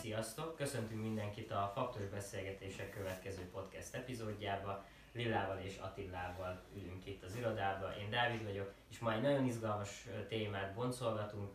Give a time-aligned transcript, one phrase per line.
[0.00, 0.56] Sziasztok!
[0.56, 4.84] Köszöntünk mindenkit a Faktoros Beszélgetések következő podcast epizódjába.
[5.12, 7.92] Lillával és Attillával ülünk itt az irodában.
[7.92, 11.50] Én Dávid vagyok, és ma egy nagyon izgalmas témát boncolgatunk,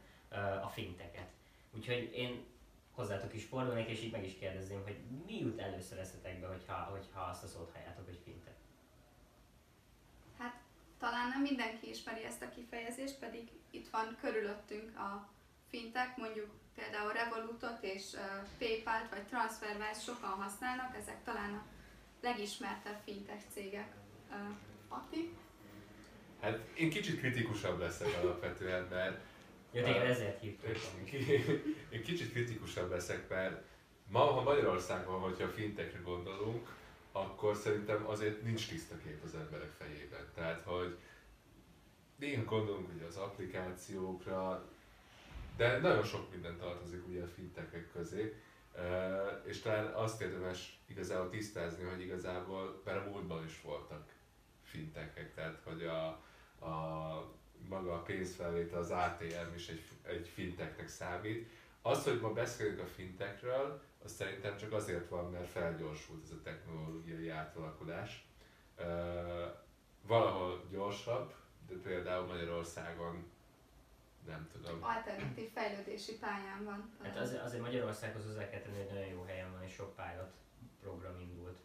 [0.64, 1.28] a finteket.
[1.72, 2.46] Úgyhogy én
[2.92, 7.22] hozzátok is fordulnék, és így meg is kérdezném, hogy mi jut először eszetekbe, hogyha, hogyha
[7.22, 8.56] azt a szót halljátok, hogy fintek?
[10.38, 10.62] Hát
[11.00, 15.30] talán nem mindenki ismeri ezt a kifejezést, pedig itt van körülöttünk a
[15.70, 18.04] fintek, mondjuk például Revolutot és
[18.58, 21.64] PayPal-t vagy TransferWise sokan használnak, ezek talán a
[22.22, 23.94] legismertebb fintech cégek.
[24.88, 25.34] Ati?
[26.42, 29.20] Hát én kicsit kritikusabb leszek alapvetően, mert
[29.74, 31.12] Ja, téged ezért hívtuk.
[31.90, 33.64] Én kicsit kritikusabb leszek, mert
[34.08, 36.76] ma, ha Magyarországon, hogyha fintekre gondolunk,
[37.12, 40.32] akkor szerintem azért nincs tiszta kép az emberek fejében.
[40.36, 40.98] Tehát, hogy
[42.16, 44.70] néha gondolunk ugye az applikációkra,
[45.58, 48.42] de nagyon sok minden tartozik ugye a fintekek közé,
[49.44, 54.14] és talán azt érdemes igazából tisztázni, hogy igazából már a múltban is voltak
[54.62, 56.08] fintekek, tehát hogy a,
[56.66, 57.36] a
[57.70, 61.50] maga a pénzfelvétel, az ATM is egy, egy fintechnek számít.
[61.82, 66.42] Az, hogy ma beszélünk a fintekről, az szerintem csak azért van, mert felgyorsult ez a
[66.44, 68.28] technológiai átalakulás.
[70.02, 71.34] Valahol gyorsabb,
[71.68, 73.26] de például Magyarországon
[74.28, 74.84] nem tudom.
[74.84, 76.92] Alternatív fejlődési pályán van.
[77.04, 80.32] Hát azért, azért Magyarországhoz hozzá kell tenni, hogy nagyon jó helyen van, és sok pilot
[80.82, 81.58] program indult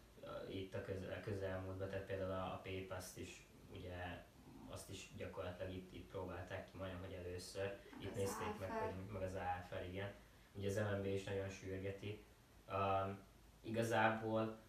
[0.49, 4.23] itt a közel, közelmúltban, tehát például a PayPass-t is ugye
[4.69, 7.65] azt is gyakorlatilag itt, itt próbálták ki majdnem, hogy először.
[7.65, 10.11] Hát itt az nézték meg, hogy meg az AFR, igen.
[10.53, 12.23] Ugye az MNB is nagyon sürgeti.
[12.67, 13.17] Uh,
[13.61, 14.59] igazából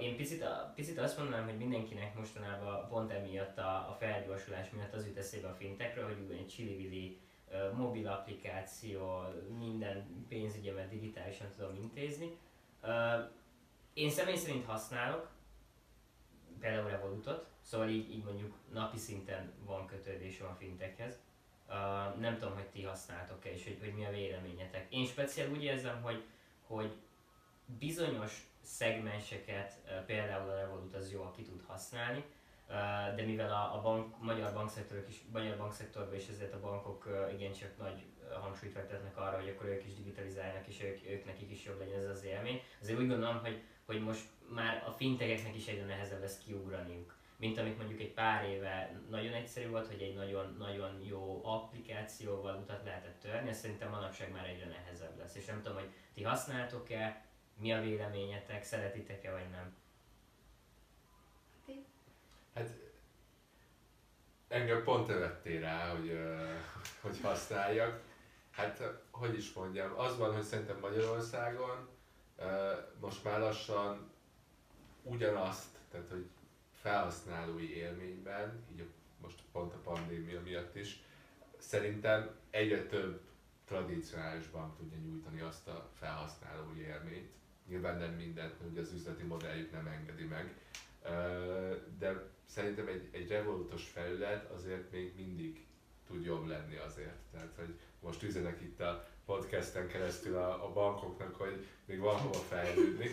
[0.00, 4.94] én picit, uh, picit azt mondanám, hogy mindenkinek mostanában pont emiatt a, a felgyorsulás miatt
[4.94, 7.18] az jut eszébe a fintekről, hogy egy csili
[7.50, 9.24] uh, mobil applikáció,
[9.58, 12.38] minden pénzügyemet digitálisan tudom intézni.
[12.82, 12.90] Uh,
[13.94, 15.30] én személy szerint használok,
[16.60, 21.18] például Revolutot, Szóval így, így mondjuk napi szinten van kötődésem a fintekhez.
[21.68, 24.86] Uh, nem tudom, hogy ti használtok-e, és hogy, hogy mi a véleményetek.
[24.92, 26.24] Én speciál úgy érzem, hogy,
[26.66, 26.96] hogy
[27.78, 32.24] bizonyos szegmenseket, például a Revolut az jól ki tud használni,
[33.16, 37.78] de mivel a, a bank, magyar bankszektorok is, magyar bankszektorban is ezért a bankok igencsak
[37.78, 38.04] nagy
[38.40, 41.98] hangsúlyt fektetnek arra, hogy akkor ők is digitalizálnak, és ők, ők nekik is jobb legyen
[41.98, 42.62] ez az élmény.
[42.80, 47.58] Azért úgy gondolom, hogy, hogy most már a fintegeknek is egyre nehezebb lesz kiugraniuk mint
[47.58, 53.20] amit mondjuk egy pár éve nagyon egyszerű volt, hogy egy nagyon-nagyon jó applikációval utat lehetett
[53.20, 55.34] törni, ez szerintem manapság már egyre nehezebb lesz.
[55.34, 57.24] És nem tudom, hogy ti használtok-e,
[57.60, 59.76] mi a véleményetek, szeretitek-e vagy nem?
[62.54, 62.68] Hát
[64.48, 66.18] engem pont vettél rá, hogy,
[67.02, 68.00] hogy használjak.
[68.50, 71.88] Hát, hogy is mondjam, az van, hogy szerintem Magyarországon
[73.00, 74.10] most már lassan
[75.02, 76.26] ugyanazt, tehát hogy
[76.80, 78.86] felhasználói élményben, így
[79.20, 81.02] most pont a pandémia miatt is,
[81.58, 83.20] szerintem egyre több
[83.64, 87.32] tradicionális bank tudja nyújtani azt a felhasználói élményt.
[87.70, 90.54] Nyilván nem mindent, hogy az üzleti modelljük nem engedi meg,
[91.98, 95.66] de szerintem egy, egy revolutos felület azért még mindig
[96.06, 97.16] tud jobb lenni azért.
[97.32, 102.38] Tehát, hogy most üzenek itt a podcasten keresztül a, a bankoknak, hogy még van hova
[102.38, 103.10] fejlődni,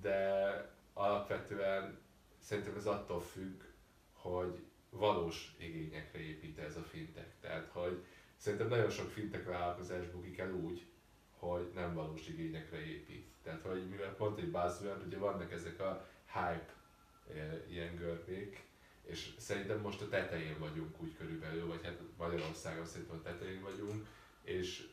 [0.00, 0.50] de
[0.92, 1.98] alapvetően
[2.38, 3.62] szerintem ez attól függ,
[4.12, 7.32] hogy valós igényekre épít ez a fintek.
[7.40, 8.04] Tehát, hogy
[8.36, 10.86] szerintem nagyon sok fintek vállalkozás bukik el úgy,
[11.38, 13.26] hogy nem valós igényekre épít.
[13.42, 16.74] Tehát, hogy mivel pont egy buzzword, ugye vannak ezek a hype
[17.34, 18.64] e, ilyen görbék,
[19.02, 24.06] és szerintem most a tetején vagyunk úgy körülbelül, vagy hát Magyarországon szerintem a tetején vagyunk,
[24.42, 24.88] és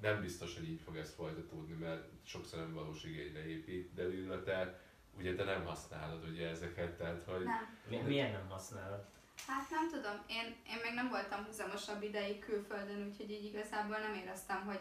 [0.00, 4.80] nem biztos, hogy így fog ez folytatódni, mert sokszor nem valós igényre épít, de illetve
[5.18, 7.44] ugye te nem használod ugye ezeket, tehát hogy...
[7.44, 7.78] Nem.
[7.88, 9.04] Mi, milyen nem használod?
[9.46, 14.14] Hát nem tudom, én, én még nem voltam húzamosabb ideig külföldön, úgyhogy így igazából nem
[14.14, 14.80] éreztem, hogy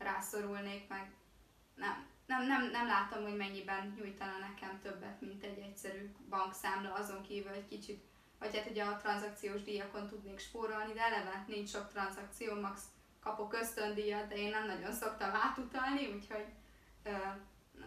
[0.00, 1.10] rászorulnék, meg
[1.74, 7.22] nem, nem, nem, nem látom, hogy mennyiben nyújtana nekem többet, mint egy egyszerű bankszámla, azon
[7.22, 8.04] kívül egy kicsit,
[8.38, 12.80] vagy hát ugye a tranzakciós díjakon tudnék spórolni, de eleve nincs sok tranzakció, max
[13.20, 16.46] kapok ösztöndíjat, de én nem nagyon szoktam átutalni, úgyhogy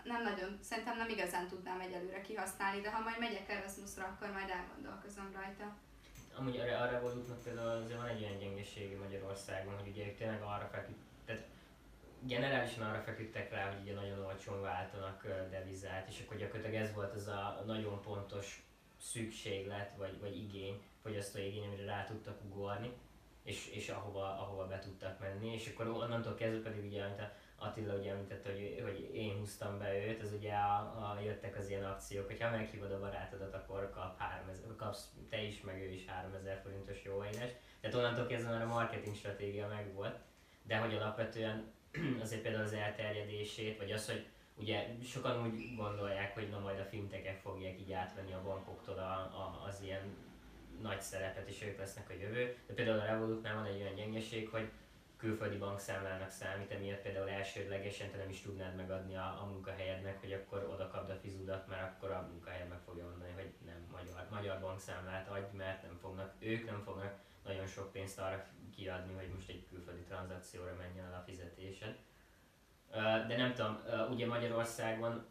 [0.03, 4.49] nem nagyon, szerintem nem igazán tudnám egyelőre kihasználni, de ha majd megyek Erasmusra, akkor majd
[4.49, 5.75] elgondolkozom rajta.
[6.35, 10.41] Amúgy arra, arra voltnak például azért van egy olyan gyengesége Magyarországon, hogy ugye ők tényleg
[10.41, 11.03] arra feküdt,
[12.27, 17.13] generálisan arra feküdtek rá, hogy ugye nagyon olcsón váltanak devizát, és akkor gyakorlatilag ez volt
[17.13, 18.67] az a nagyon pontos
[18.97, 22.91] szükséglet, vagy, vagy igény, fogyasztói igény, amire rá tudtak ugorni.
[23.43, 27.21] és, és ahova, ahova be tudtak menni, és akkor onnantól kezdve pedig ugye, amit
[27.55, 31.69] Attila ugye említette, hogy, hogy én húztam be őt, az ugye a, a, jöttek az
[31.69, 35.89] ilyen akciók, hogy ha meghívod a barátodat, akkor kap 3000, kapsz te is, meg ő
[35.89, 37.51] is 3000 forintos jóénes.
[37.81, 40.19] Tehát onnantól kezdve már a marketing stratégia megvolt,
[40.63, 41.71] de hogy alapvetően
[42.23, 44.25] azért például az elterjedését, vagy az, hogy
[44.55, 49.13] ugye sokan úgy gondolják, hogy na majd a fintekek fogják így átvenni a bankoktól a,
[49.13, 50.15] a, az ilyen
[50.81, 52.57] nagy szerepet, és ők lesznek a jövő.
[52.67, 54.69] De például a Revolutnál van egy olyan gyengeség, hogy
[55.17, 60.33] külföldi bankszámlának számít, emiatt például elsődlegesen te nem is tudnád megadni a, a munkahelyednek, hogy
[60.33, 64.27] akkor oda kapd a fizudat, mert akkor a munkahelyed meg fogja mondani, hogy nem magyar,
[64.31, 68.45] magyar bankszámlát adj, mert nem fognak, ők nem fognak nagyon sok pénzt arra
[68.75, 71.97] kiadni, hogy most egy külföldi tranzakcióra menjen el a fizetésed.
[73.27, 73.79] De nem tudom,
[74.09, 75.25] ugye Magyarországon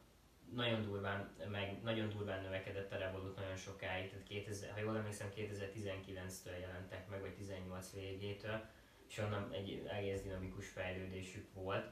[0.55, 5.29] nagyon durván, meg nagyon durván növekedett a Revolut nagyon sokáig, tehát 2000, ha jól emlékszem
[5.37, 8.65] 2019-től jelentek meg, vagy 18 végétől,
[9.09, 11.87] és onnan egy egész dinamikus fejlődésük volt.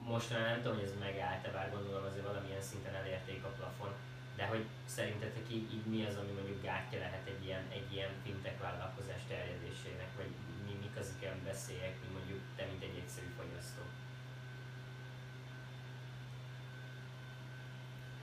[0.00, 3.92] Most már nem tudom, hogy ez megállt-e, bár gondolom azért valamilyen szinten elérték a plafon,
[4.36, 8.10] de hogy szerintetek így, így mi az, ami mondjuk gátja lehet egy ilyen, egy ilyen
[8.24, 10.30] fintech vállalkozás terjedésének, vagy
[10.66, 13.82] mi, mik az ilyen beszélyek, mi mondjuk te, mint egy egyszerű fogyasztó?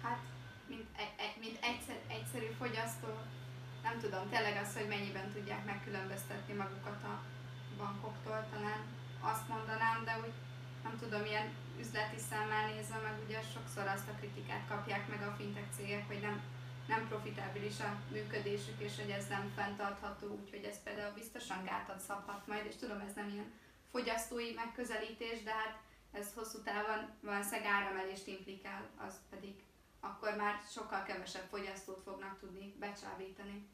[0.02, 0.22] Hát,
[0.68, 3.12] mint, egy, egy, mint egyszer, egyszerű fogyasztó,
[3.84, 7.22] nem tudom, tényleg az, hogy mennyiben tudják megkülönböztetni magukat a
[7.78, 8.82] bankoktól, talán
[9.20, 10.34] azt mondanám, de úgy
[10.84, 15.36] nem tudom, ilyen üzleti szemmel nézve, meg ugye sokszor azt a kritikát kapják meg a
[15.38, 16.42] fintech cégek, hogy nem,
[16.88, 22.48] nem profitábilis a működésük, és hogy ez nem fenntartható, úgyhogy ez például biztosan gátat szabhat
[22.48, 23.52] majd, és tudom, ez nem ilyen
[23.92, 25.80] fogyasztói megközelítés, de hát
[26.12, 29.56] ez hosszú távon valószínűleg áremelést implikál, az pedig
[30.00, 33.68] akkor már sokkal kevesebb fogyasztót fognak tudni becsábítani.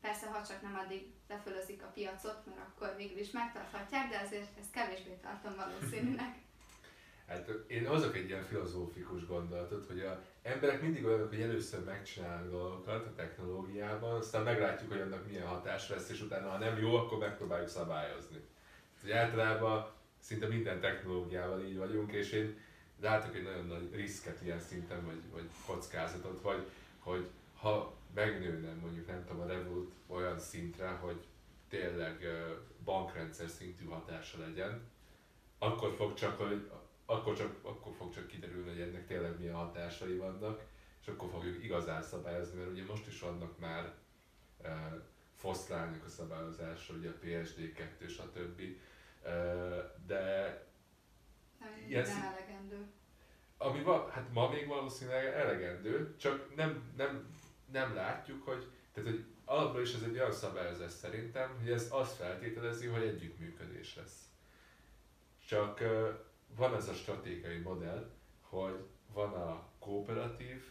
[0.00, 4.58] Persze, ha csak nem addig lefölözik a piacot, mert akkor végül is megtarthatják, de azért
[4.58, 6.36] ezt kevésbé tartom valószínűnek.
[7.26, 12.50] Hát én hozok egy ilyen filozófikus gondolatot, hogy a emberek mindig olyanok, hogy először megcsinálnak
[12.50, 16.96] dolgokat a technológiában, aztán meglátjuk, hogy annak milyen hatás lesz, és utána, ha nem jó,
[16.96, 18.40] akkor megpróbáljuk szabályozni.
[19.04, 22.58] Tehát, általában szinte minden technológiával így vagyunk, és én
[23.00, 26.66] látok egy nagyon nagy riszket ilyen szinten, vagy, vagy kockázatot, vagy
[26.98, 31.24] hogy ha megnőne mondjuk nem tudom a Revolut olyan szintre, hogy
[31.68, 32.26] tényleg
[32.84, 34.80] bankrendszer szintű hatása legyen,
[35.58, 36.70] akkor fog csak, hogy
[37.12, 40.64] akkor, csak, akkor fog csak kiderülni, hogy ennek tényleg milyen hatásai vannak,
[41.00, 43.92] és akkor fogjuk igazán szabályozni, mert ugye most is vannak már
[44.62, 45.00] e,
[45.36, 48.60] foszlányok a szabályozásra, ugye a PSD2, stb.
[49.22, 49.32] E,
[50.06, 50.66] de
[51.88, 52.86] ilyen nem elegendő.
[53.56, 57.36] Ami va, hát ma még valószínűleg elegendő, csak nem, nem,
[57.72, 62.16] nem látjuk, hogy, tehát, hogy alapból is ez egy olyan szabályozás szerintem, hogy ez azt
[62.16, 64.20] feltételezi, hogy együttműködés lesz.
[65.46, 65.80] Csak
[66.56, 68.10] van ez a stratégiai modell,
[68.40, 70.64] hogy van a kooperatív,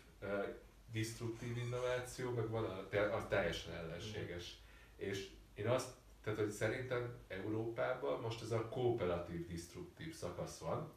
[0.94, 4.60] destruktív innováció, meg van a, a teljesen ellenséges.
[4.95, 5.89] És én azt,
[6.24, 10.92] tehát hogy szerintem Európában most ez a kooperatív, destruktív szakasz van,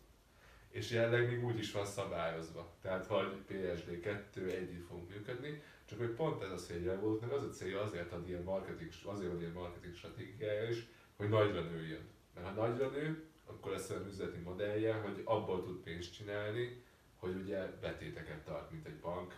[0.69, 2.73] és jelenleg még úgy is van szabályozva.
[2.83, 7.43] Tehát vagy PSD2 együtt fog működni, csak hogy pont ez a célja volt, meg az
[7.43, 10.87] a célja azért ad ilyen marketing, azért van ilyen marketing stratégiája is,
[11.17, 12.09] hogy nagyra nőjön.
[12.35, 16.83] Mert ha nagyra nő, akkor lesz olyan üzleti modellje, hogy abból tud pénzt csinálni,
[17.17, 19.37] hogy ugye betéteket tart, mint egy bank,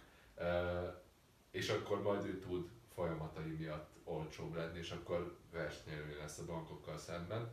[1.50, 6.98] és akkor majd ő tud folyamatai miatt olcsóbb lenni, és akkor versenyelő lesz a bankokkal
[6.98, 7.50] szemben.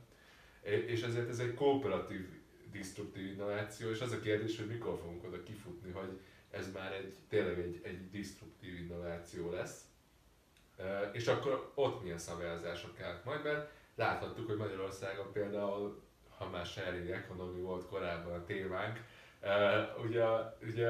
[0.61, 2.41] És ezért ez egy kooperatív,
[2.71, 6.19] destruktív innováció, és az a kérdés, hogy mikor fogunk oda kifutni, hogy
[6.49, 9.81] ez már egy, tényleg egy, egy destruktív innováció lesz.
[11.11, 16.01] És akkor ott milyen szabályozások kellnek majd, mert láthattuk, hogy Magyarországon például
[16.43, 18.99] ha már sharing economy volt korábban a témánk,
[19.41, 20.25] uh, ugye,
[20.61, 20.89] ugye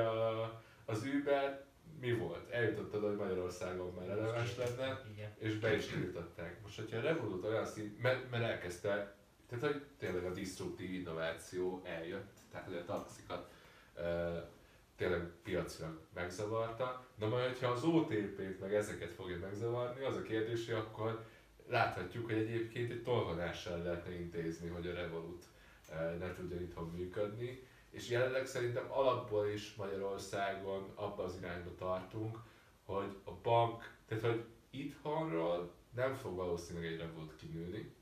[0.86, 1.66] az Uber
[2.00, 2.50] mi volt?
[2.50, 5.02] Eljutottad, hogy Magyarországon már releváns lenne,
[5.38, 6.62] és be is tiltották.
[6.62, 9.16] Most, hogyha a Revolut olyan szint, mert, mert elkezdte,
[9.50, 13.52] tehát hogy tényleg a disruptív innováció eljött, tehát hogy a taxikat
[13.98, 14.04] uh,
[14.96, 17.06] tényleg piacra megzavarta.
[17.16, 21.26] Na majd, hogyha az OTP-t meg ezeket fogja megzavarni, az a kérdés, hogy akkor
[21.68, 25.46] láthatjuk, hogy egyébként egy tolvanással lehetne intézni, hogy a Revolut
[25.90, 27.68] eh, ne tudjon itthon működni.
[27.90, 32.40] És jelenleg szerintem alapból is Magyarországon abba az irányba tartunk,
[32.86, 37.94] hogy a bank, tehát hogy itthonról nem fog valószínűleg egy Revolut kinőni,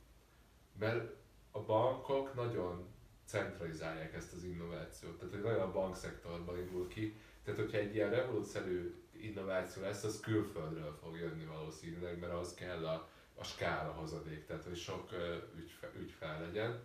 [0.79, 1.13] mert
[1.51, 2.87] a bankok nagyon
[3.25, 8.09] centralizálják ezt az innovációt, tehát hogy nagyon a bankszektorban indul ki, tehát hogyha egy ilyen
[8.09, 13.09] revolúszerű innováció lesz, az külföldről fog jönni valószínűleg, mert az kell a
[13.41, 15.09] a skála hozadék, tehát hogy sok
[15.55, 16.79] ügyfe, ügyfel legyen.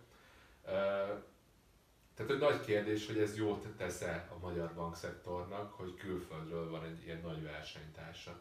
[2.15, 7.03] Tehát egy nagy kérdés, hogy ez jót tesz-e a magyar bankszektornak, hogy külföldről van egy
[7.05, 8.39] ilyen nagy versenytársa.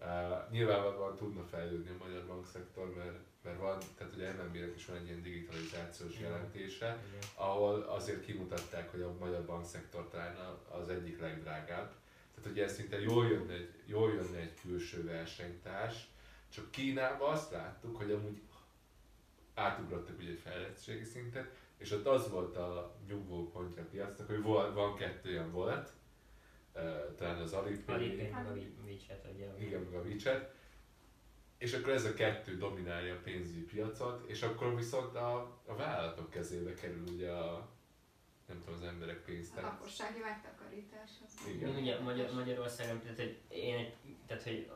[0.00, 4.96] Uh, nyilvánvalóan tudna fejlődni a magyar bankszektor, mert, mert van, tehát ugye MNB-nek is van
[4.96, 7.28] egy ilyen digitalizációs jelentése, Igen.
[7.34, 10.36] ahol azért kimutatták, hogy a magyar bankszektor talán
[10.68, 11.92] az egyik legdrágább.
[12.34, 16.06] Tehát ugye szinte jól jönne egy, jól jönne egy külső versenytárs,
[16.52, 18.40] csak Kínában azt láttuk, hogy amúgy
[19.54, 24.42] átugrottak ugye egy fejlettségi szintet, és ott az volt a nyugvó pontja a piacnak, hogy
[24.42, 25.92] van, van kettő ilyen volt,
[26.74, 28.52] uh, talán az Alipay, Alipay meg a
[28.84, 29.46] WeChat, ugye.
[29.58, 30.54] Igen, meg a WeChat,
[31.58, 36.30] és akkor ez a kettő dominálja a pénzügyi piacot, és akkor viszont a, a vállalatok
[36.30, 37.68] kezébe kerül ugye a,
[38.46, 39.56] nem tudom, az emberek pénzt.
[39.56, 41.10] A lakossági megtakarítás.
[41.48, 41.76] Igen.
[41.76, 43.92] Ugye Magyar, Magyarországon, tehát, hogy én,
[44.26, 44.70] tehát, hogy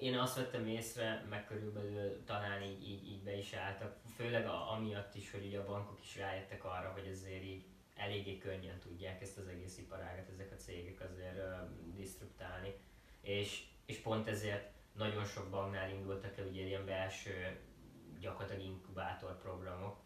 [0.00, 4.72] én azt vettem észre, meg körülbelül talán így, így, így be is álltak, főleg a,
[4.72, 9.22] amiatt is, hogy ugye a bankok is rájöttek arra, hogy ezért így eléggé könnyen tudják
[9.22, 12.74] ezt az egész iparágat, ezek a cégek azért uh, disztruptálni.
[13.20, 17.58] És, és pont ezért nagyon sok banknál indultak el ugye ilyen belső
[18.20, 19.96] gyakorlatilag inkubátor programok,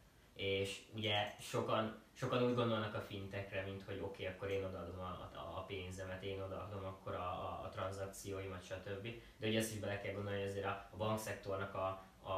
[0.41, 4.99] és ugye sokan, sokan úgy gondolnak a fintekre, mint hogy oké, okay, akkor én odaadom
[4.99, 9.09] a, a, pénzemet, én odaadom akkor a, a, a tranzakcióimat, stb.
[9.37, 11.87] De ugye ezt is bele kell gondolni, hogy azért a, a bankszektornak a,
[12.23, 12.31] a,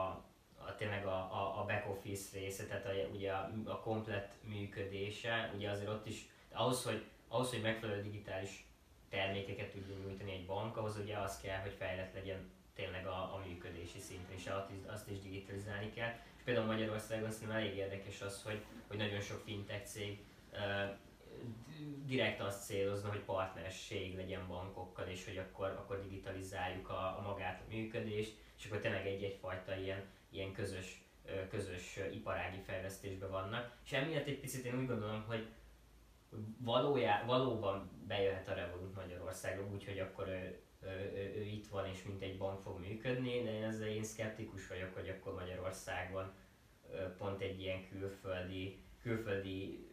[0.57, 5.53] a tényleg a, a, a back office része, tehát a, ugye a, a komplet működése,
[5.57, 8.67] ugye azért ott is, ahhoz, hogy, ahhoz, hogy megfelelő digitális
[9.09, 13.43] termékeket tudjon nyújtani egy bank, ahhoz ugye az kell, hogy fejlett legyen tényleg a, a
[13.47, 16.13] működési szint, és azt is, azt is digitalizálni kell.
[16.45, 20.19] Például Magyarországon szerintem elég érdekes az, hogy, hogy nagyon sok fintech cég
[20.53, 20.97] uh,
[22.05, 27.61] direkt azt célozna, hogy partnerség legyen bankokkal, és hogy akkor, akkor digitalizáljuk a, a magát
[27.61, 31.03] a működést, és akkor tényleg egy-egyfajta ilyen, ilyen közös,
[31.51, 33.77] közös iparági fejlesztésben vannak.
[33.85, 35.47] És emiatt egy picit én úgy gondolom, hogy
[36.59, 42.03] valójá, valóban bejöhet a Revolut Magyarországra, úgyhogy akkor ő, ő, ő, ő, itt van és
[42.03, 46.33] mint egy bank fog működni, de én ezzel én szkeptikus vagyok, hogy akkor Magyarországon
[47.19, 49.87] pont egy ilyen külföldi, külföldi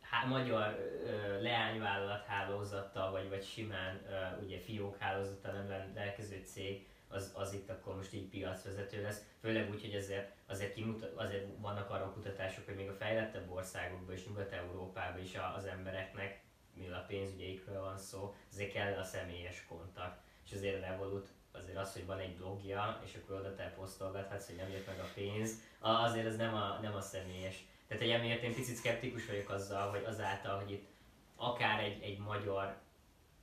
[0.00, 6.88] há, magyar ö, leányvállalat hálózattal, vagy, vagy simán ö, ugye fiók hálózattal nem rendelkező cég,
[7.10, 9.22] az, az itt akkor most így piacvezető lesz.
[9.40, 14.14] Főleg úgy, hogy ezért, azért, kimutat, azért vannak arra kutatások, hogy még a fejlettebb országokban
[14.14, 16.40] és Nyugat-Európában is az embereknek,
[16.74, 20.20] mivel a pénzügyeikről van szó, azért kell a személyes kontakt.
[20.44, 24.56] És azért Revolut azért az, hogy van egy blogja, és akkor oda te posztolgathatsz, hogy
[24.56, 27.64] nem jött meg a pénz, azért ez nem a, nem a személyes.
[27.88, 30.88] Tehát egy emiatt én picit szkeptikus vagyok azzal, hogy azáltal, hogy itt
[31.36, 32.76] akár egy, egy magyar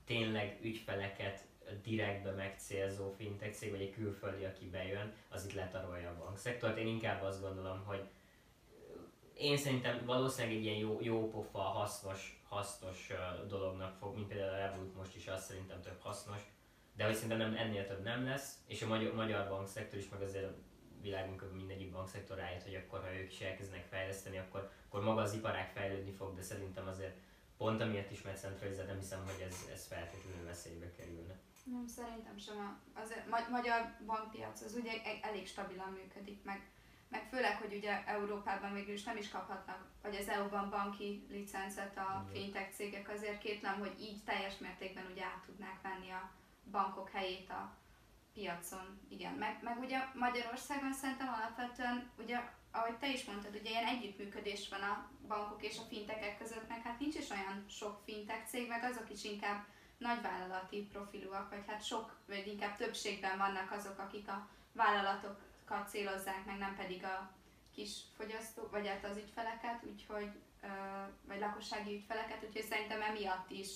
[0.04, 1.47] tényleg ügyfeleket
[1.82, 6.76] direktbe megcélzó fintech cég, vagy egy külföldi, aki bejön, az itt letarolja a bankszektort.
[6.76, 8.08] Én inkább azt gondolom, hogy
[9.34, 13.12] én szerintem valószínűleg egy ilyen jó, jó pofa, hasznos, hasznos
[13.48, 16.40] dolognak fog, mint például a Revolut most is, az szerintem több hasznos,
[16.96, 20.22] de hogy szerintem nem, ennél több nem lesz, és a magyar, magyar bankszektor is, meg
[20.22, 20.54] azért a
[21.02, 25.34] világunkban mindegyik bankszektor rájött, hogy akkor ha ők is elkezdenek fejleszteni, akkor, akkor maga az
[25.34, 27.16] iparág fejlődni fog, de szerintem azért
[27.56, 31.38] pont amiatt is mert centralizált, nem hiszem, hogy ez, ez feltétlenül veszélybe kerülne.
[31.72, 32.58] Nem, szerintem sem.
[32.58, 36.70] A, az a magyar bankpiac az ugye e- elég stabilan működik, meg,
[37.08, 41.96] meg főleg, hogy ugye Európában végül is nem is kaphatnak, vagy az EU-ban banki licencet
[41.96, 46.30] a fintech cégek, azért kétlem, hogy így teljes mértékben ugye át tudnák venni a
[46.70, 47.76] bankok helyét a
[48.32, 49.00] piacon.
[49.08, 54.68] Igen, meg, meg ugye Magyarországon szerintem alapvetően, ugye ahogy te is mondtad, ugye ilyen együttműködés
[54.68, 58.68] van a bankok és a fintekek között, meg hát nincs is olyan sok fintek cég,
[58.68, 59.64] meg azok is inkább
[59.98, 66.58] nagyvállalati profilúak, vagy hát sok, vagy inkább többségben vannak azok, akik a vállalatokat célozzák, meg
[66.58, 67.30] nem pedig a
[67.74, 70.30] kis fogyasztó, vagy hát az ügyfeleket, úgyhogy,
[71.26, 73.68] vagy lakossági ügyfeleket, úgyhogy szerintem emiatt is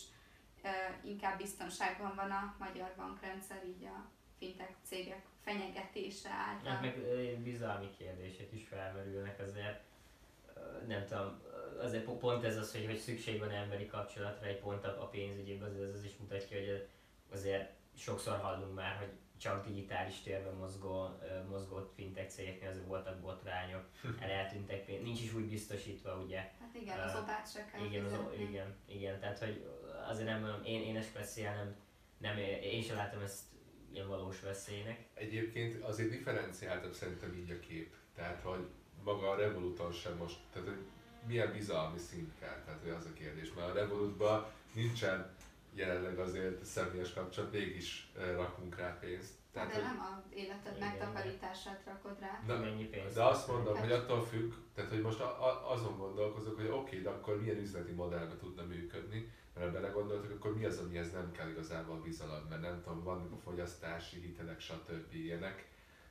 [1.02, 6.70] inkább biztonságban van a magyar bankrendszer, így a fintech cégek fenyegetése által.
[6.70, 6.98] Hát meg
[7.42, 9.82] bizalmi kérdések is felmerülnek azért.
[10.86, 11.40] Nem tudom,
[11.80, 15.94] azért pont ez az, hogy, hogy szükség van emberi kapcsolatra, egy pont a pénzügyében, azért
[15.94, 16.88] az is mutatja, hogy
[17.32, 19.10] azért sokszor hallunk már, hogy
[19.42, 21.08] csak digitális térben mozgó,
[21.48, 23.84] mozgott fintech cégeknél azért voltak botrányok,
[24.20, 26.38] el eltűntek pénz, nincs is úgy biztosítva, ugye.
[26.38, 29.66] Hát igen, az opát se kell igen, az, igen, igen, tehát hogy
[30.08, 31.76] azért nem, én, én speciál nem,
[32.18, 33.42] nem, én sem látom ezt
[33.92, 35.06] ilyen valós veszélynek.
[35.14, 37.94] Egyébként azért differenciáltabb szerintem így a kép.
[38.14, 38.68] Tehát, hogy
[39.04, 40.78] maga a Revoluton sem most, tehát hogy
[41.26, 43.52] milyen bizalmi szint kell, tehát hogy az a kérdés.
[43.54, 45.34] Mert a Revolutban nincsen
[45.74, 49.32] jelenleg azért személyes kapcsolat, mégis ö, rakunk rá pénzt.
[49.52, 52.42] Tehát, de hogy- nem az életed megtakarítását rakod rá.
[52.46, 53.14] Na, Mennyi pénzt?
[53.14, 56.68] De azt mondom, Hát- hogy attól függ, tehát hogy most a, a, azon gondolkozok, hogy
[56.68, 61.12] oké, de akkor milyen üzleti modellbe tudna működni, mert ha belegondoltok, akkor mi az, amihez
[61.12, 65.14] nem kell igazából bizalom, mert nem tudom, vannak a fogyasztási hitelek, stb.
[65.14, 65.68] ilyenek,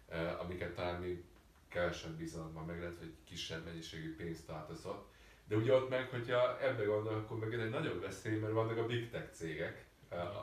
[0.08, 1.24] eh, amiket talán még
[1.72, 5.10] kevesebb bizalommal meg lehet, hogy kisebb mennyiségű pénzt tartozott.
[5.48, 8.86] De ugye ott meg, hogyha ebbe gondolok, akkor meg egy nagyobb veszély, mert vannak a
[8.86, 9.86] big tech cégek,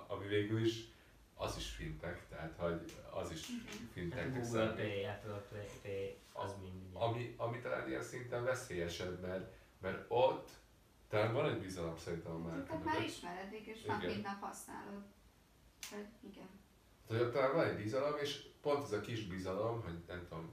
[0.07, 0.85] ami végül is
[1.35, 3.57] az is fintech, tehát hogy az is Mhm.
[3.69, 5.45] Hát fintech Google Pay, Apple
[5.83, 10.51] Pay, az mind ami, ami talán ilyen szinten veszélyesebb, mert, mert ott
[11.09, 15.03] talán van egy bizalom szerintem a márka Őket már ismered, és mint nap használod.
[15.91, 16.49] Hogy igen.
[17.07, 20.53] Tehát talán van egy bizalom, és pont ez a kis bizalom, hogy nem tudom,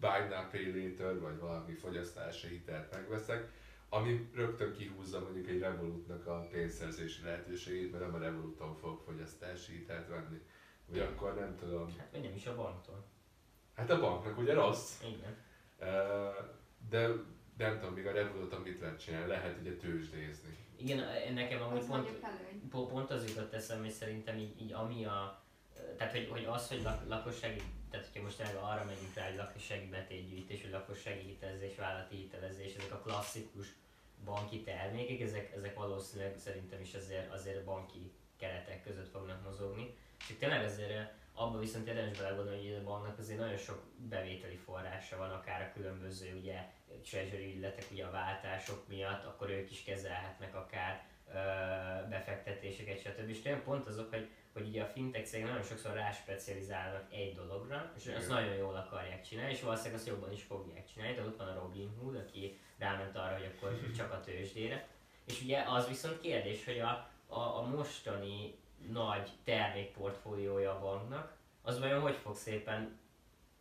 [0.00, 3.50] buy now, pay later, vagy valami fogyasztási hitelt megveszek,
[3.88, 9.72] ami rögtön kihúzza mondjuk egy Revolutnak a pénzszerzési lehetőségét, mert nem a Revoluton fog fogyasztási
[9.72, 10.40] hitelt venni.
[10.86, 11.94] Vagy akkor nem tudom.
[11.98, 13.04] Hát nem is a banktól.
[13.74, 15.36] Hát a banknak ugye rossz, Igen.
[16.88, 17.08] De
[17.56, 20.56] nem tudom, még a Revoluton mit lehet csinálni, lehet ugye tőzsdézni.
[20.76, 22.08] Igen, nekem amúgy Az pont,
[22.70, 25.42] pont az jutott eszembe, hogy szerintem így, így ami a,
[25.96, 29.36] tehát hogy, hogy az, hogy lak, lakossági, tehát hogyha most tényleg arra megyünk rá, hogy
[29.36, 33.66] lakossági betétgyűjtés, vagy lakossági hitelezés, vállalati hitelezés, ezek a klasszikus
[34.24, 39.96] banki termékek, ezek, ezek valószínűleg szerintem is azért, azért banki keretek között fognak mozogni.
[40.28, 45.16] Csak tényleg azért abban viszont érdemes belegondolni, hogy a banknak azért nagyon sok bevételi forrása
[45.16, 46.70] van, akár a különböző ugye
[47.02, 51.04] treasury ügyletek, ugye a váltások miatt, akkor ők is kezelhetnek akár
[52.08, 53.28] befektetéseket, stb.
[53.28, 57.92] És tényleg pont azok, hogy, hogy ugye a fintech cégek nagyon sokszor ráspecializálnak egy dologra,
[57.96, 61.38] és azt nagyon jól akarják csinálni, és valószínűleg azt jobban is fogják csinálni, de ott
[61.38, 64.88] van a Robin Hood, aki ráment arra, hogy akkor csak a tőzsdére.
[65.24, 68.58] És ugye az viszont kérdés, hogy a, a, a mostani
[68.92, 72.98] nagy termékportfóliója a banknak, az vajon hogy fog szépen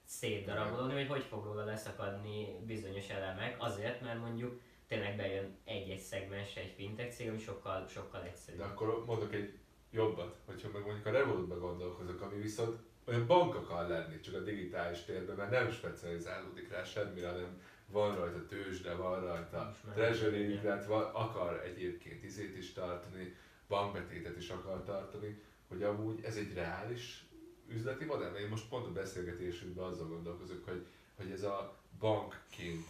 [0.04, 6.62] szétdarabolódni, vagy hogy fog róla leszakadni bizonyos elemek, azért, mert mondjuk tényleg bejön egy-egy szegmensre
[6.62, 8.60] egy fintech cég, ami sokkal, sokkal egyszerűbb.
[8.60, 9.58] De akkor mondok egy
[9.92, 14.40] jobbat, hogyha meg mondjuk a Revolutba gondolkozok, ami viszont olyan bank akar lenni, csak a
[14.40, 20.86] digitális térben, mert nem specializálódik rá semmire, hanem van rajta tőzsde, van rajta treasury ügylet,
[20.86, 23.36] van, akar egyébként izét is tartani,
[23.68, 27.26] bankbetétet is akar tartani, hogy amúgy ez egy reális
[27.68, 28.36] üzleti modell.
[28.36, 32.88] Én most pont a beszélgetésünkben azzal gondolkozok, hogy, hogy ez a bankként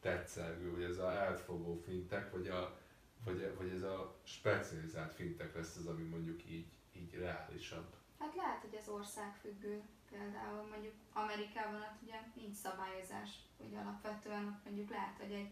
[0.00, 2.78] tetszelgő, vagy ez a elfogó fintek, vagy, a,
[3.24, 7.94] vagy, vagy ez a specializált fintek lesz az, ami mondjuk így, így reálisabb.
[8.18, 9.82] Hát lehet, hogy ez országfüggő.
[10.10, 15.50] Például mondjuk Amerikában ott ugye nincs szabályozás, hogy alapvetően ott mondjuk lehet, hogy egy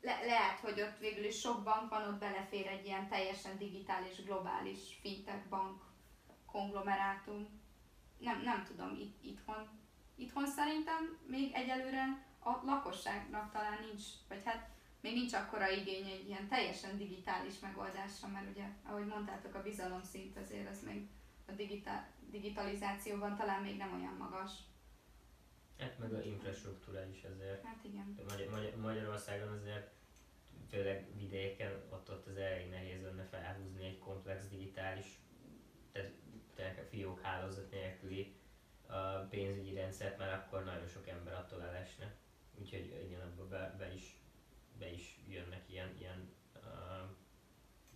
[0.00, 4.22] le, lehet, hogy ott végül is sok bank van, ott belefér egy ilyen teljesen digitális,
[4.24, 5.82] globális fintech bank
[6.46, 7.48] konglomerátum.
[8.18, 9.68] Nem, nem tudom, itt, itthon,
[10.14, 14.68] itthon szerintem még egyelőre a lakosságnak talán nincs, vagy hát
[15.00, 20.36] még nincs akkora igény egy ilyen teljesen digitális megoldásra, mert ugye, ahogy mondtátok, a bizalomszint
[20.36, 21.08] azért az még
[21.46, 24.50] a digitál, digitalizációban talán még nem olyan magas.
[25.78, 27.64] Hát meg a infrastruktúra is azért.
[27.64, 28.18] Hát igen.
[28.28, 29.90] Magy- Magy- Magyarországon azért
[30.70, 35.06] főleg vidéken ott, ott az elég nehéz lenne felhúzni egy komplex digitális,
[36.54, 38.36] tehát a fiók hálózat nélküli
[38.88, 42.14] uh, pénzügyi rendszert, mert akkor nagyon sok ember attól elesne.
[42.60, 44.20] Úgyhogy abba be, be, is,
[44.78, 47.08] be is jönnek ilyen, ilyen, uh,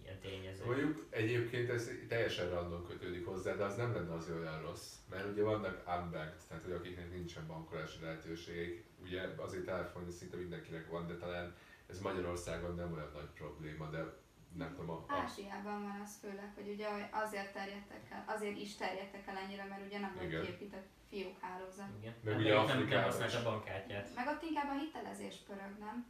[0.03, 0.67] ilyen tényezők.
[0.67, 4.95] Mondjuk egyébként ez teljesen random kötődik hozzá, de az nem lenne az olyan rossz.
[5.11, 10.91] Mert ugye vannak unbanked, tehát hogy akiknek nincsen bankolási lehetőségek, ugye azért telefonja szinte mindenkinek
[10.91, 11.55] van, de talán
[11.87, 14.21] ez Magyarországon nem olyan nagy probléma, de
[14.57, 19.27] nem tudom, a, Ázsiában van az főleg, hogy ugye azért terjedtek el, azért is terjedtek
[19.27, 20.43] el ennyire, mert ugye nem volt Igen.
[20.43, 21.89] kiépített fiókhálózat.
[22.01, 22.15] Igen.
[22.23, 23.45] Meg Hát ugye nem, nem, használta is.
[23.45, 24.15] a bankkártyát.
[24.15, 26.07] Meg ott inkább a hitelezés pörög, nem?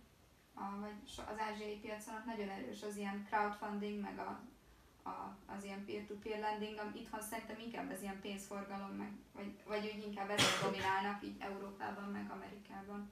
[0.54, 0.92] A, vagy
[1.32, 4.40] az ázsiai piacon ott nagyon erős az ilyen crowdfunding, meg a,
[5.08, 9.92] a, az ilyen peer-to-peer lending, ami itthon szerintem inkább az ilyen pénzforgalom, meg, vagy, vagy
[9.96, 13.10] úgy inkább ezek dominálnak így Európában, meg Amerikában.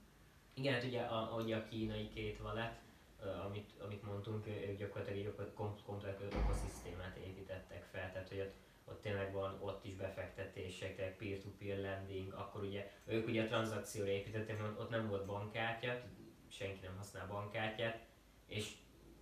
[0.54, 2.80] Igen, hát ugye a, ugye a kínai két valet,
[3.22, 8.54] amit, amit mondtunk, ők gyakorlatilag egy öko- kom- komplex ökoszisztémát építettek fel, tehát hogy ott,
[8.84, 14.10] ott tényleg van ott is befektetések, tehát peer-to-peer lending, akkor ugye ők ugye a tranzakcióra
[14.10, 16.00] építettek, mert ott nem volt bankkártya,
[16.48, 17.98] senki nem használ bankkártyát,
[18.46, 18.72] és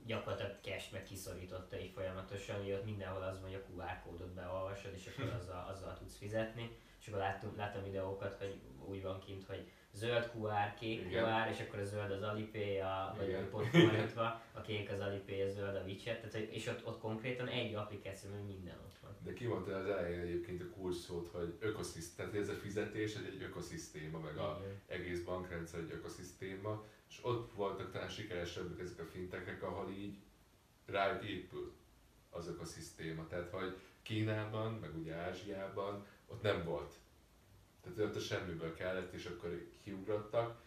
[0.07, 4.35] gyakorlatilag cash meg kiszorította így folyamatosan, hogy ott mindenhol az van, hogy a QR kódot
[4.35, 6.77] beolvasod, és akkor azzal, azzal tudsz fizetni.
[7.01, 11.25] És akkor láttam, láttam videókat, hogy úgy van kint, hogy zöld QR, kék Igen.
[11.25, 13.51] QR, és akkor a zöld az Alipay, a, vagy Igen.
[13.51, 17.49] pont fordítva, a kék az Alipay, a zöld a WeChat, tehát, és ott, ott konkrétan
[17.49, 19.17] egy applikáció, mert minden ott van.
[19.25, 23.43] De kimondta az elején egyébként a kulcsszót, hogy ökoszisztéma, tehát ez a fizetés ez egy
[23.43, 24.81] ökoszisztéma, meg a Igen.
[24.87, 30.17] egész bankrendszer egy ökoszisztéma, és ott voltak talán sikeresebbek ezek a fintekek, ahol így
[30.87, 31.73] rájuk épül
[32.31, 33.27] az ökoszisztéma.
[33.27, 36.95] Tehát, hogy Kínában, meg ugye Ázsiában ott nem volt.
[37.83, 40.61] Tehát ott a semmiből kellett, és akkor kiugrottak.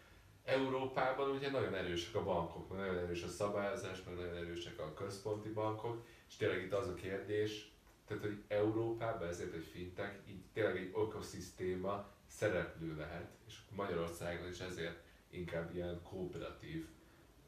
[0.44, 5.48] Európában ugye nagyon erősek a bankok, nagyon erős a szabályozás, meg nagyon erősek a központi
[5.48, 7.72] bankok, és tényleg itt az a kérdés,
[8.06, 14.60] tehát hogy Európában ezért egy fintech így tényleg egy ökoszisztéma szereplő lehet, és Magyarországon is
[14.60, 16.86] ezért inkább ilyen kooperatív,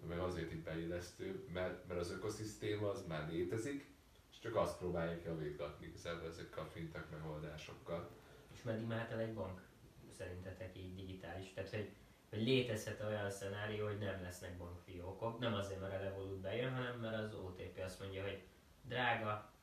[0.09, 3.87] meg azért itt beillesztő, mert, mert az ökoszisztéma az már létezik,
[4.31, 5.92] és csak azt próbálják javítgatni
[6.29, 8.11] ezekkel a fintech megoldásokkal.
[8.64, 9.61] Meddig mehet el egy bank?
[10.16, 11.53] Szerintetek így digitális?
[11.53, 11.92] Tehát, hogy,
[12.31, 16.98] hogy létezhet olyan szenárió, hogy nem lesznek bankfiókok, nem azért, mert a Revolut bejön, hanem
[17.00, 18.42] mert az OTP azt mondja, hogy
[18.83, 19.55] drága,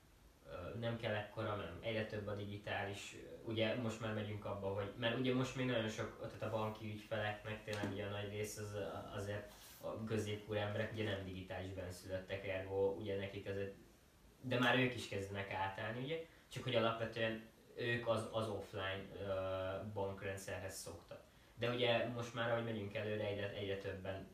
[0.79, 5.19] nem kell ekkora, nem, egyre több a digitális, ugye most már megyünk abba, hogy, mert
[5.19, 8.75] ugye most még nagyon sok, tehát a banki ügyfeleknek tényleg ugye a nagy rész az
[9.15, 13.73] azért a középkor emberek ugye nem digitális benszülöttek, ergo ugye nekik azért,
[14.41, 19.91] de már ők is kezdenek átállni, ugye, csak hogy alapvetően ők az, az offline ö,
[19.93, 21.21] bankrendszerhez szoktak.
[21.55, 24.27] De ugye most már, ahogy megyünk előre, egyre, egyre többen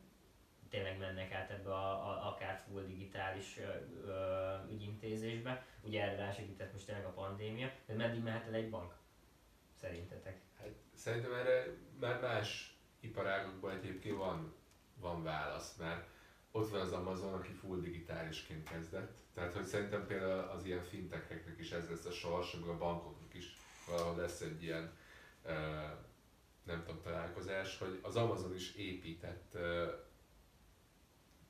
[0.70, 3.58] tényleg mennek át ebbe a, a, akár full digitális
[4.06, 5.64] ö, ügyintézésbe.
[5.80, 8.94] Ugye erre rásegített most tényleg a pandémia, de meddig mehet el egy bank?
[9.80, 10.40] Szerintetek?
[10.58, 11.66] Hát szerintem erre
[12.00, 14.54] már más iparágokban egyébként van,
[15.00, 16.06] van válasz, mert
[16.50, 19.16] ott van az Amazon, aki full digitálisként kezdett.
[19.34, 23.17] Tehát, hogy szerintem például az ilyen fintekeknek is ez lesz a sors, a bankoknak is
[23.88, 24.92] valahol lesz egy ilyen,
[26.62, 29.56] nem tudom, találkozás, hogy az Amazon is épített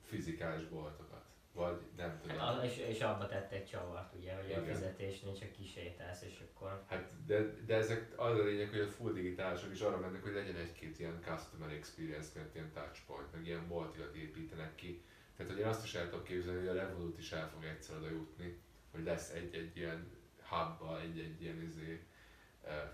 [0.03, 1.27] fizikális boltokat.
[1.53, 2.37] Vagy nem tudom.
[2.38, 4.74] Hát, a- és, és abba tett egy csavart, ugye, hogy a Igen.
[4.74, 6.85] fizetésnél csak kisétálsz, és akkor...
[6.88, 10.33] Hát, de, de ezek az a lényeg, hogy a full digitálisok is arra mennek, hogy
[10.33, 15.03] legyen egy-két ilyen customer experience, mert ilyen touchpoint, meg ilyen boltikat építenek ki.
[15.37, 17.96] Tehát, hogy én azt is el tudom képzelni, hogy a Revolut is el fog egyszer
[17.96, 20.11] oda jutni, hogy lesz egy-egy ilyen
[20.48, 22.03] hubba, egy-egy ilyen izé,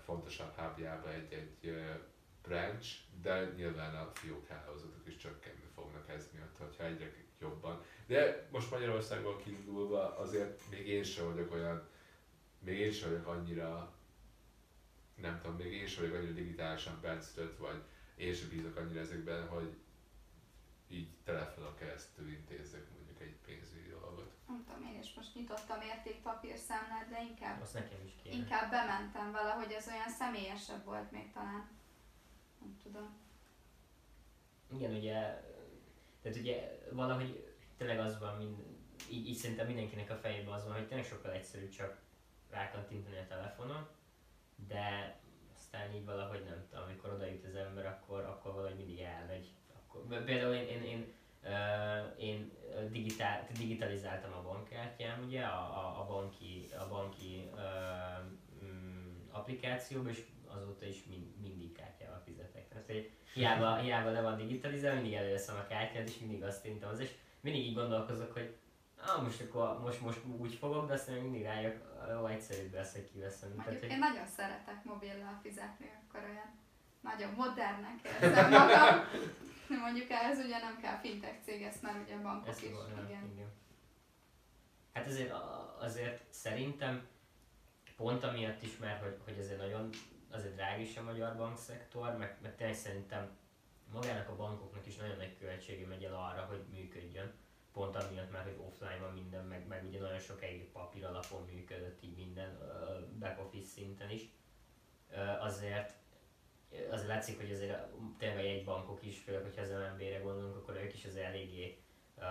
[0.03, 1.75] fontosabb hubjába egy-egy
[2.41, 7.83] branch, de nyilván a fiókhálózatok is csökkenni fognak ez miatt, hogyha egyre jobban.
[8.05, 11.87] De most Magyarországból kiindulva azért még én sem vagyok olyan,
[12.59, 13.93] még én sem vagyok annyira,
[15.15, 17.81] nem tudom, még én sem vagyok annyira digitálisan benszülött, vagy
[18.15, 19.73] én sem bízok annyira ezekben, hogy
[20.87, 23.64] így telefonon keresztül intézzek mondjuk egy dolgot.
[25.05, 28.35] Is most nyitottam értékpapírszámlát, de inkább, Azt nekem is kéne.
[28.35, 31.69] inkább bementem valahogy, az olyan személyesebb volt még talán.
[32.59, 33.17] Nem tudom.
[34.71, 35.43] Igen, ugye,
[36.21, 38.57] tehát ugye valahogy tényleg az van, mind,
[39.09, 42.01] így, így szerintem mindenkinek a fejében az van, hogy tényleg sokkal egyszerűbb csak
[42.49, 43.87] rákattintani a telefonon,
[44.67, 45.17] de
[45.55, 49.47] aztán így valahogy nem tudom, amikor oda jut az ember, akkor, akkor valahogy mindig elmegy.
[49.73, 51.13] Akkor, például én, én, én,
[52.17, 52.51] én
[52.91, 57.61] digitál, digitalizáltam a bankkártyám, ugye, a, a, a banki, a banki uh,
[58.63, 62.67] mm, applikációba, és azóta is mind, mindig kártyával fizetek.
[62.67, 66.89] Tehát, hogy hiába, hiába le van digitalizálva, mindig előveszem a kártyát, és mindig azt intom
[66.89, 68.55] az, és mindig így gondolkozok, hogy
[69.07, 73.11] ah, most akkor most, most úgy fogok, de aztán mindig rájök, jó, egyszerűbb lesz, hogy
[73.11, 73.49] kiveszem.
[73.49, 76.63] Tehát, Mondjuk hogy én nagyon szeretek mobillal fizetni, akkor olyan
[77.01, 78.99] nagyon modernnek érzem magam.
[79.85, 83.03] Mondjuk ehhez ugye nem kell fintech cég, ezt már ugye a bankok ezt is, ja,
[83.07, 83.31] igen.
[83.33, 83.51] igen.
[84.93, 85.31] Hát azért,
[85.79, 87.07] azért szerintem
[87.95, 89.89] pont amiatt is, mert hogy, hogy azért nagyon
[90.31, 93.37] azért drága is a magyar bankszektor, meg, meg tényleg szerintem
[93.91, 97.33] magának a bankoknak is nagyon nagy költsége megy el arra, hogy működjön.
[97.73, 102.03] Pont amiatt már, hogy offline van minden, meg, meg ugye nagyon sokáig papír alapon működött
[102.03, 102.57] így minden
[103.19, 104.29] back office szinten is.
[105.39, 105.93] Azért
[106.91, 107.77] azért látszik, hogy azért
[108.17, 111.77] tényleg a jegybankok is, főleg, hogyha az MNB-re gondolunk, akkor ők is az eléggé
[112.17, 112.23] uh,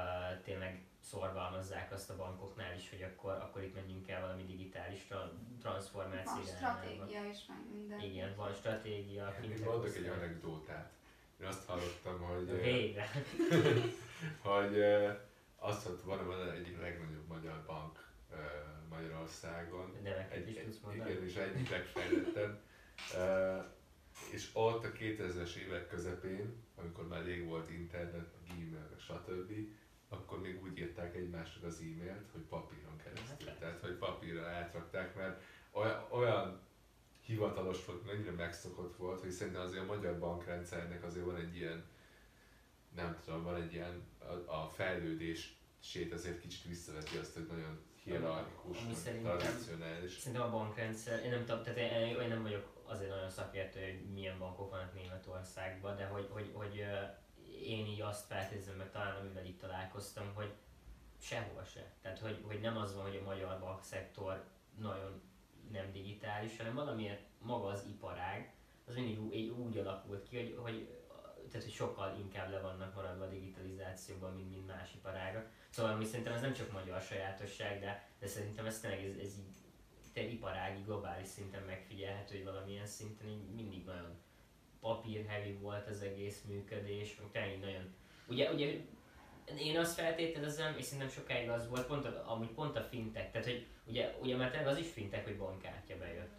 [0.43, 5.19] tényleg szorgalmazzák azt a bankoknál is, hogy akkor, akkor itt menjünk el valami digitális tra-
[5.21, 6.57] Van transformáció irányába.
[6.57, 8.01] stratégia is, meg minden.
[8.01, 9.37] Igen, van stratégia.
[9.43, 10.93] Én mondok egy anekdótát.
[11.41, 13.11] Én azt hallottam, hogy, Végre.
[14.49, 14.83] hogy
[15.57, 18.05] azt mondta, van van egyik legnagyobb magyar bank
[18.89, 21.11] Magyarországon, Neveket is egy, tudsz egy, mondani?
[21.11, 22.61] igen, és egyik legfejlettebb.
[24.31, 29.53] És ott a 2000-es évek közepén, amikor már rég volt internet, a Gmail, stb.,
[30.09, 33.49] akkor még úgy írták egymásra az e-mailt, hogy papíron keresztül.
[33.49, 36.61] Hát Tehát, hogy papírra átrakták, mert olyan, olyan
[37.21, 41.85] hivatalos volt, mennyire megszokott volt, hogy szerintem azért a magyar bankrendszernek azért van egy ilyen,
[42.95, 48.77] nem tudom, van egy ilyen, a, a fejlődését azért kicsit visszaveti azt, hogy nagyon hierarchikus,
[49.23, 50.13] tradicionális.
[50.13, 54.13] Szerintem a bankrendszer, én nem tudom, tehát én, én nem vagyok azért nagyon szakértő, hogy
[54.13, 56.85] milyen bankok vannak Németországban, de hogy, hogy, hogy
[57.63, 60.53] én így azt feltételezem, meg talán amivel itt találkoztam, hogy
[61.21, 61.93] sehol se.
[62.03, 64.45] Tehát, hogy, hogy nem az van, hogy a magyar bankszektor
[64.79, 65.23] nagyon
[65.71, 68.55] nem digitális, hanem valamiért maga az iparág,
[68.87, 71.03] az mindig ú- így úgy alakult ki, hogy, hogy
[71.49, 75.51] tehát, hogy sokkal inkább le vannak maradva a digitalizációban, mint, mint más iparágak.
[75.71, 79.39] Szóval ami szerintem ez nem csak magyar sajátosság, de, de szerintem ez tényleg ez, ez
[79.39, 79.64] így
[80.15, 84.19] te iparági, globális szinten megfigyelhető, hogy valamilyen szinten így mindig nagyon
[84.81, 87.95] papírheavy volt az egész működés, meg tényleg nagyon...
[88.27, 88.81] Ugye, ugye
[89.59, 93.47] én azt feltételezem, és szerintem sokáig az volt, pont a, amúgy pont a fintek, tehát
[93.47, 96.33] hogy ugye, ugye már tényleg az is fintek, hogy bankkártya bejött.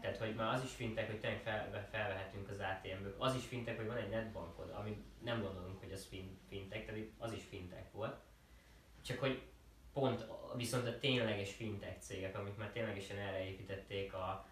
[0.00, 3.14] Tehát, hogy már az is fintek, hogy tényleg fel, felvehetünk az ATM-ből.
[3.18, 7.00] Az is fintek, hogy van egy netbankod, ami nem gondolunk, hogy az fin, fintek, tehát
[7.18, 8.16] az is fintek volt.
[9.02, 9.42] Csak hogy
[9.92, 10.26] pont
[10.56, 14.46] viszont a tényleges fintech cégek, amik már ténylegesen erre építették a,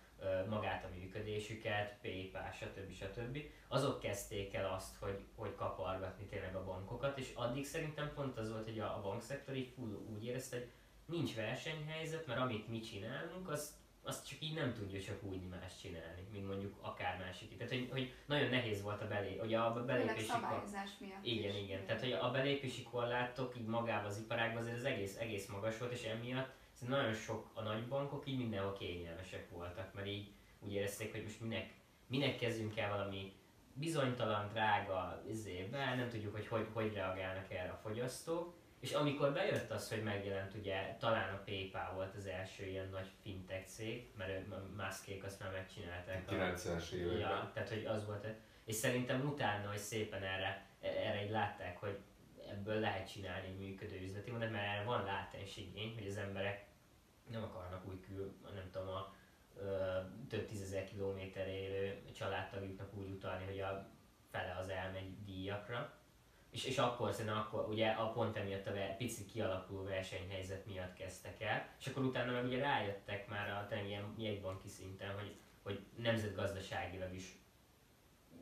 [0.49, 2.93] magát a működésüket, PayPal, stb.
[2.93, 3.39] stb.
[3.69, 8.51] Azok kezdték el azt, hogy, hogy kapargatni tényleg a bankokat, és addig szerintem pont az
[8.51, 10.69] volt, hogy a, a bankszektor így full úgy érezte, hogy
[11.05, 15.73] nincs versenyhelyzet, mert amit mi csinálunk, az azt csak így nem tudja csak úgy más
[15.81, 17.57] csinálni, mint mondjuk akár másik.
[17.57, 21.63] Tehát, hogy, hogy nagyon nehéz volt a belé, ugye a belépési kor- miatt igen, is.
[21.63, 21.87] igen.
[21.87, 25.93] Tehát, hogy a belépési korlátok így magában az iparágban azért az egész, egész magas volt,
[25.93, 26.57] és emiatt
[26.87, 30.31] nagyon sok a nagybankok így mindenhol kényelmesek voltak, mert így
[30.61, 31.75] úgy érezték, hogy most minek,
[32.07, 33.33] minek kezdünk el valami
[33.73, 38.55] bizonytalan, drága izébe, nem tudjuk, hogy, hogy hogy reagálnak erre a fogyasztók.
[38.81, 43.09] És amikor bejött az, hogy megjelent ugye, talán a PayPal volt az első ilyen nagy
[43.23, 46.25] fintech cég, mert ő- Muskék azt már megcsinálták.
[46.29, 47.19] a- 90-es években.
[47.19, 48.27] Ja, tehát hogy az volt.
[48.65, 51.99] És szerintem utána, hogy szépen erre, erre így látták, hogy
[52.51, 56.67] ebből lehet csinálni egy működő üzleti modellt, mert erre van látens igény, hogy az emberek
[57.31, 59.15] nem akarnak úgy kül, nem tudom, a
[59.61, 63.91] ö, több tízezer kilométerre élő családtagjuknak úgy utalni, hogy a
[64.31, 65.98] fele az elmegy díjakra.
[66.51, 71.41] És, és akkor szerintem akkor ugye a pont emiatt a pici kialakuló versenyhelyzet miatt kezdtek
[71.41, 75.81] el, és akkor utána meg ugye rájöttek már a tényleg ilyen jegybanki szinten, hogy, hogy
[75.97, 77.39] nemzetgazdaságilag is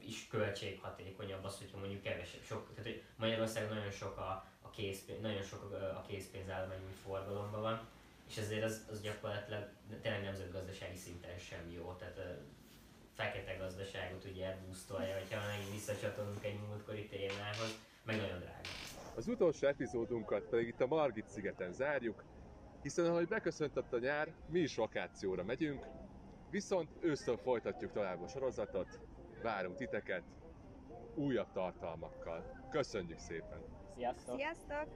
[0.06, 5.20] is költséghatékonyabb az, hogyha mondjuk kevesebb, sok, tehát hogy Magyarországon nagyon sok a, a készpénz,
[5.20, 7.88] nagyon sok a, a készpénzállomány úgy forgalomban van,
[8.28, 9.68] és ezért az, az gyakorlatilag
[10.02, 12.20] tényleg nemzetgazdasági szinten sem jó, tehát
[13.14, 18.60] fekete gazdaságot ugye boostolja, hogyha megint visszacsatolunk egy múltkori témához, meg nagyon drága.
[19.16, 22.24] Az utolsó epizódunkat pedig itt a Margit szigeten zárjuk,
[22.82, 25.86] hiszen ahogy beköszöntött a nyár, mi is vakációra megyünk,
[26.50, 29.00] viszont ősztől folytatjuk tovább a sorozatot,
[29.42, 30.22] várunk titeket
[31.14, 32.66] újabb tartalmakkal.
[32.70, 33.62] Köszönjük szépen!
[33.96, 34.36] Sziasztok!
[34.36, 34.86] Sziasztok!